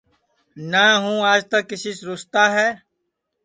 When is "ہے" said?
2.57-2.69